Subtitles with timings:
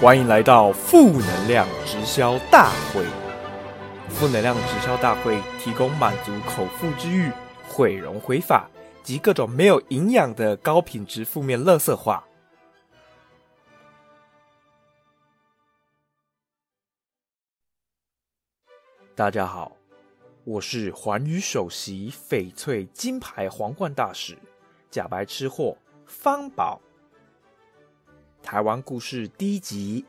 [0.00, 3.04] 欢迎来到负能量直销大会。
[4.08, 7.32] 负能量直销大会提供满足口腹之欲、
[7.68, 8.70] 毁容毁法
[9.02, 12.24] 及各种没有营养的高品质负面垃圾话。
[19.16, 19.72] 大家好，
[20.44, 24.38] 我是环宇首席翡翠金牌皇冠大使
[24.92, 26.80] 假白吃货方宝。
[28.50, 30.06] 台湾故事第一集，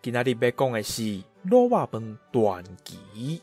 [0.00, 1.02] 今仔日要讲的是
[1.44, 3.42] 卤肉饭传奇。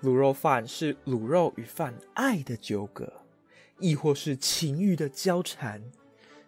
[0.00, 3.12] 卤肉饭是卤肉与饭爱的纠葛，
[3.78, 5.82] 亦或是情欲的交缠，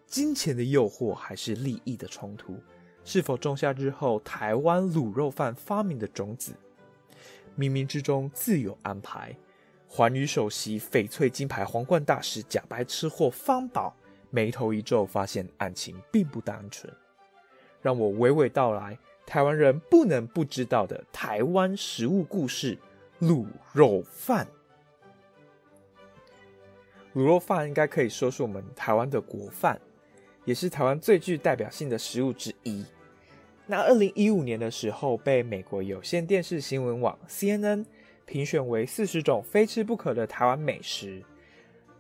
[0.06, 2.58] 金钱的诱惑，还是利益的冲突？
[3.04, 6.54] 是否种下日后台湾卤肉饭发明的种子？
[7.58, 9.36] 冥冥之中自有安排。
[9.86, 13.94] 环宇首席翡翠金牌皇冠大使假白吃货方宝
[14.36, 16.92] 眉头一皱，发现案情并不单纯。
[17.80, 22.76] 让我娓娓道来台湾人不能不知道的台湾食物故事——
[23.22, 24.46] 卤肉饭。
[27.14, 29.80] 卤肉饭应该可以说是我们台湾的国饭，
[30.44, 32.84] 也是台湾最具代表性的食物之一。
[33.66, 37.86] 那二零一五年的时候，被美国有线电视新闻网 CNN
[38.26, 41.22] 评选为四十种非吃不可的台湾美食。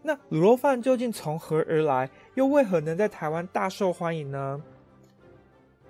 [0.06, 4.62] 那卤肉饭究竟从何而来，又为何能在台湾大受欢迎呢？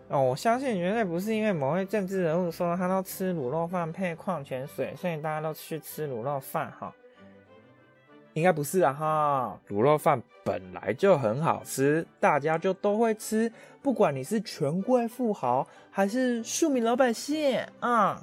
[0.08, 6.90] 哦，我相信绝对不是因为某位政治人物说他都吃卤肉饭配矿泉水，所以大家都去吃卤肉饭哈。
[8.32, 18.22] 应该不是啊哈，卤肉饭本来就很好吃，大家就都会吃，不管你是权贵富豪还是庶民老百姓啊，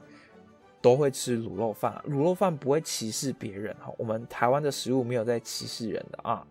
[0.83, 2.03] 都会吃卤肉饭。
[2.09, 6.45] 卤肉饭不会歧视别人哈，我们台湾的食物没有在歧视人的啊。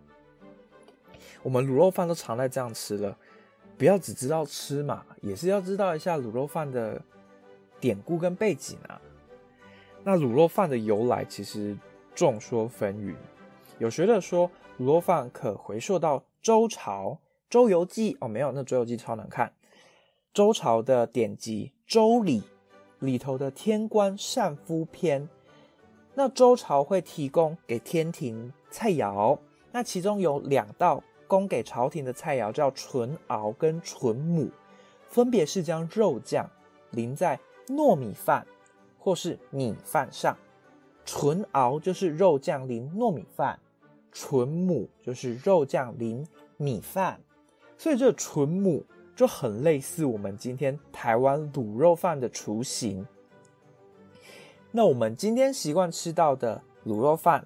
[1.43, 3.15] 我们卤肉饭都常在这样吃了，
[3.77, 6.98] 不要只知道吃嘛，也是要知道一下卤肉饭的
[7.79, 8.98] 典故跟背景啊。
[10.03, 11.77] 那卤肉饭的由来其实
[12.15, 13.15] 众说纷纭。
[13.79, 14.51] 有学者说，
[14.81, 17.11] 卤肉饭可回溯到周朝
[17.51, 19.53] 《周游记》哦，没有，那《周游记》超难看。
[20.33, 22.41] 周朝的典籍《周礼》
[23.02, 25.23] 里头的《天官善夫篇》，
[26.14, 29.36] 那周朝会提供给天庭菜肴，
[29.73, 34.48] 那其中有两道供给朝廷的菜肴叫纯熬跟纯母，
[35.08, 36.48] 分别是将肉酱
[36.92, 38.46] 淋在糯米饭
[38.98, 40.36] 或是米饭上，
[41.05, 43.58] 纯熬就是肉酱淋糯米饭。
[44.14, 47.18] 纯母就是肉酱淋米饭，
[47.79, 53.06] 所以这纯母就很类似我们今天台湾卤肉饭的雏形。
[54.70, 57.45] 那我们今天习惯吃到的卤肉饭，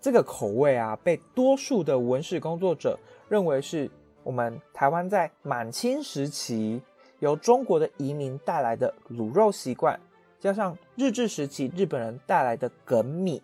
[0.00, 3.90] 这个口味啊，被多数的文史工作者认为是
[4.22, 6.82] 我们台湾在满清时期
[7.20, 9.98] 由中国的移民带来的卤肉习惯，
[10.38, 13.42] 加上日治时期日本人带来的梗米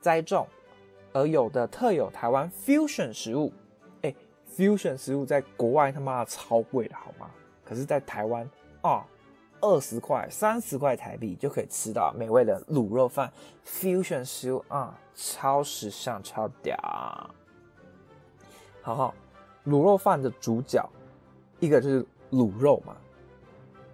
[0.00, 0.46] 栽种。
[1.12, 3.52] 而有的特有台湾 fusion 食物，
[4.56, 7.30] ，fusion 食物在国外他妈的超贵的好吗？
[7.64, 8.48] 可是，在台湾
[8.82, 9.06] 啊，
[9.60, 13.32] 二十块、三十块台币就可以吃到美味的卤肉饭。
[13.66, 16.76] fusion 食物啊，超时尚、超屌。
[18.82, 19.14] 好好，
[19.66, 20.86] 卤肉饭的主角，
[21.58, 22.96] 一个就是卤肉嘛，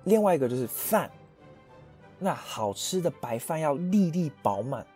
[0.04, 1.10] 另外一个就是饭。
[2.19, 4.87] 那好吃的白饭要粒粒饱满，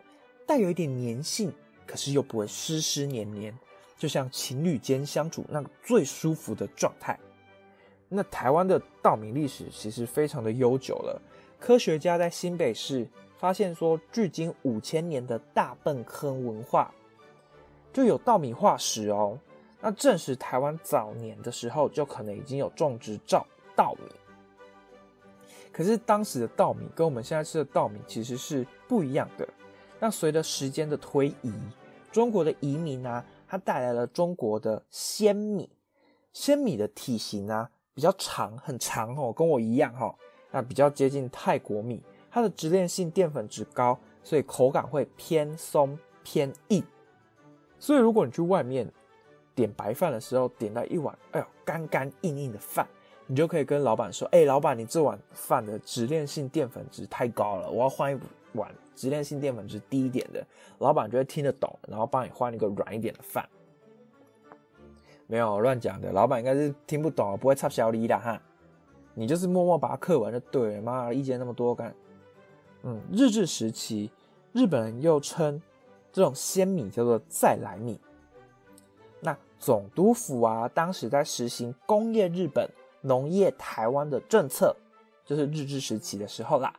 [0.45, 1.51] 带有一点粘性。
[1.87, 3.55] 可是又不会湿湿黏黏，
[3.97, 7.17] 就像情侣间相处那个最舒服的状态。
[8.07, 11.21] 那台湾的稻米历史其实非常的悠久了。
[11.59, 13.07] 科学家在新北市
[13.37, 16.93] 发现说，距今五千年的大笨坑文化
[17.91, 19.37] 就有稻米化石哦。
[19.81, 23.45] 那证实台湾早年的时候就可能已经有种植稻
[23.75, 24.11] 稻米。
[25.71, 29.47] 可是当时的稻米跟我们现在吃的稻米其实是不一样的。
[29.99, 31.53] 那随着时间的推移，
[32.11, 33.23] 中国的移民啊，
[33.55, 35.69] 它带来了中国的鲜米。
[36.33, 40.13] 鲜米的体型啊比较长，很长哦，跟我一样哈。
[40.51, 46.83] 那比较接近泰国米，它的直链性淀粉质高，所以口感会偏松偏硬。
[47.79, 48.91] 所以如果你去外面
[49.53, 52.85] 点白饭的时候，点到一碗哎呦干干硬硬的饭，
[53.25, 58.19] 你就可以跟老板说：“哎，老板，你这碗饭的直链性淀粉质太高了，我要换一
[58.55, 60.45] 碗。”直链性淀粉是低一点的，
[60.79, 63.47] 老板就会听得懂，然后帮你换一个软一点的饭。
[65.27, 68.41] 没有乱讲的，老板应该是听不懂，不会插小李的哈。
[69.13, 70.81] 你就是默默把它刻完就对了。
[70.81, 71.93] 妈，意见那么多干？
[72.83, 74.11] 嗯，日治时期，
[74.53, 75.61] 日本人又称
[76.13, 77.99] 这种鲜米叫做再来米。
[79.19, 82.69] 那总督府啊，当时在实行工业日本、
[83.01, 84.75] 农业台湾的政策，
[85.25, 86.73] 就是日治时期的时候啦，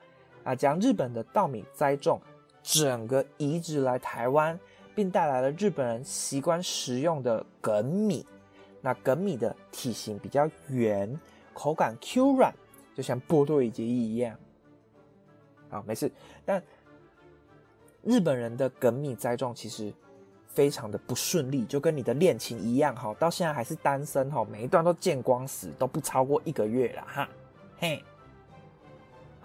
[0.46, 2.20] 啊，将日本的稻米栽种
[2.62, 4.58] 整个移植来台湾，
[4.94, 8.24] 并带来了日本人习惯食用的梗米。
[8.80, 11.18] 那梗米的体型比较圆，
[11.52, 12.54] 口感 Q 软，
[12.94, 14.38] 就像波多野结衣一样。
[15.68, 16.08] 好，没事。
[16.44, 16.62] 但
[18.04, 19.92] 日本人的梗米栽种其实
[20.46, 27.28] 非常的不顺利，就跟你的恋情一样哈，到现在还是单身哈，每一段都见光死，都不超过一个月了哈。
[27.78, 28.04] 嘿，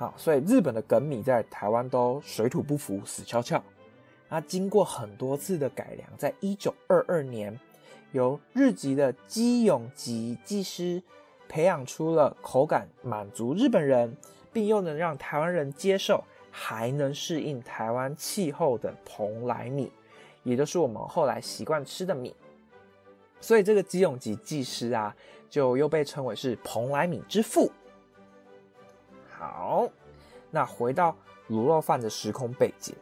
[0.02, 3.64] 啊，所以日本的梗米在台湾都水土不服，死翘翘。
[4.28, 7.58] 那经过很多次的改良，在一九二二年，
[8.12, 11.02] 由日籍的基永吉技师
[11.48, 14.18] 培养出了口感满足日本人。
[14.54, 16.22] 并又能让台湾人接受，
[16.52, 19.90] 还能适应台湾气候的蓬莱米，
[20.44, 22.36] 也就是我们后来习惯吃的米。
[23.40, 25.16] 所以这个基永吉技师啊，
[25.50, 27.72] 就又被称为是蓬莱米之父。
[29.42, 29.90] 好，
[30.52, 31.18] 那回到
[31.50, 32.94] 卤肉饭的时空背景，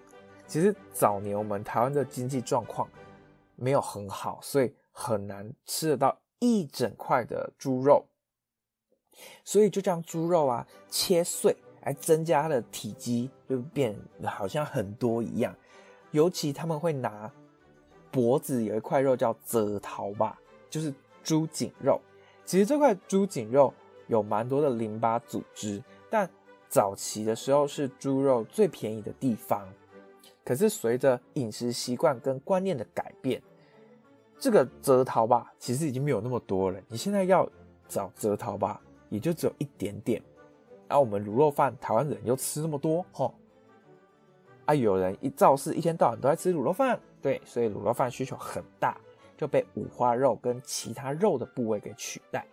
[0.47, 2.87] 其实早年我们台湾的经济状况
[3.57, 8.05] 没有很好，所以很难吃得到一整块的猪肉。
[9.43, 13.93] 所以就将猪肉啊切碎，来增加它的体积，就变
[14.23, 15.53] 好像很多一样。
[16.11, 17.29] 尤其他们会拿
[18.09, 20.39] 脖子有一块肉叫泽桃吧，
[20.69, 21.99] 就是猪颈肉。
[22.45, 23.73] 其实这块猪颈肉
[24.07, 26.29] 有蛮多的淋巴组织，但
[26.67, 29.67] 早期的时候是猪肉最便宜的地方。
[30.43, 33.41] 可是随着饮食习惯跟观念的改变，
[34.37, 36.79] 这个泽桃吧其实已经没有那么多了。
[36.87, 37.49] 你现在要
[37.87, 38.81] 找泽桃吧。
[39.11, 40.21] 也就只有一点点，
[40.87, 43.33] 而我们卤肉饭，台湾人又吃那么多，吼，
[44.65, 48.95] 啊，有人一造势，一天到晚都在吃卤肉饭，对，所以卤肉饭需求很大，
[49.35, 52.45] 就被五花肉跟其他肉的部位给取代。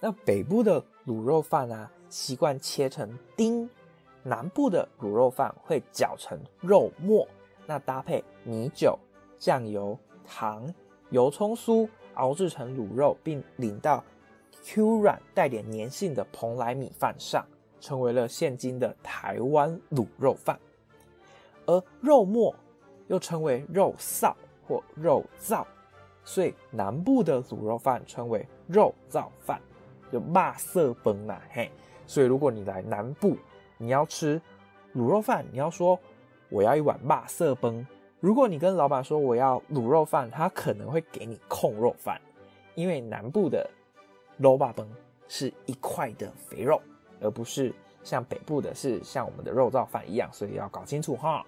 [0.00, 3.68] 那北部的卤肉饭啊，习惯切成丁，
[4.22, 7.26] 南部的卤肉饭会搅成肉末，
[7.66, 8.98] 那搭配米酒、
[9.38, 10.72] 酱油、糖、
[11.10, 14.02] 油葱酥熬制成卤肉，并淋到。
[14.64, 17.46] Q 软带点粘性的蓬莱米饭上，
[17.80, 20.58] 成为了现今的台湾卤肉饭。
[21.64, 22.54] 而肉末
[23.06, 24.34] 又称为肉臊
[24.66, 25.64] 或肉燥，
[26.28, 29.58] 所以南部的卤肉饭称为肉燥饭，
[30.12, 31.70] 就骂色崩啦嘿。
[32.06, 33.34] 所以如果你来南部，
[33.78, 34.38] 你要吃
[34.94, 35.98] 卤肉饭，你要说
[36.50, 37.86] 我要一碗骂色崩。
[38.20, 42.20] 如果你跟老板说我要卤肉饭，他可能会给你控肉饭，
[42.74, 43.68] 因为南部的。
[44.36, 44.86] 肉霸崩
[45.26, 46.80] 是一块的肥肉，
[47.20, 51.44] 而不是像北部的是像我们的肉燥饭一样，所以要搞清楚哈，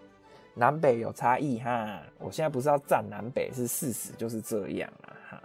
[0.60, 2.02] 南北有差异哈。
[2.18, 5.42] 我现在不是要站南北，是事实就是这样啊哈。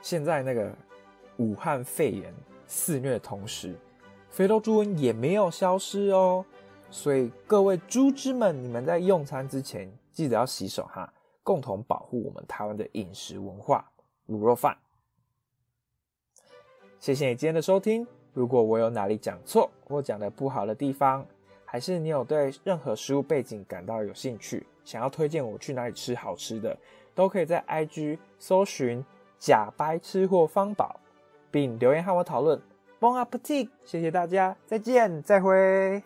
[0.00, 0.74] 现在那个
[1.36, 2.34] 武汉肺炎
[2.66, 3.76] 肆虐的同时，
[4.28, 6.44] 非洲猪瘟也没有消失哦，
[6.90, 11.10] 所以各位猪只们，你们在用餐之前记得要洗手哈，
[11.44, 13.88] 共同保护我们台湾的饮食文化
[14.26, 14.76] 卤肉饭。
[16.98, 18.04] 谢谢你今天的收听。
[18.32, 21.24] 如果我有哪里讲错或讲的不好的地方，
[21.72, 26.76] 还是你有对任何食物背景感到有兴趣，想要推荐我去哪里吃好吃的，
[27.14, 29.02] 都可以在 IG 搜寻
[29.40, 31.00] “假掰吃货方宝”，
[31.50, 32.60] 并留言和我讨论。
[33.00, 33.70] Bon appetit！
[33.86, 36.02] 谢谢大家，再见，再会。